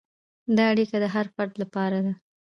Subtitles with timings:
[0.55, 2.13] دا اړیکه د هر فرد لپاره ده.